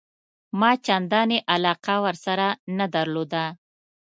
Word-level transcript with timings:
ما 0.59 0.71
چنداني 0.85 1.37
علاقه 1.53 1.95
ورسره 2.03 2.47
نه 2.77 2.85
درلوده. 2.93 3.43